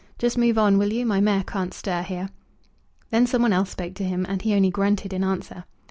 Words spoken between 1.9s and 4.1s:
here." Then some one else spoke to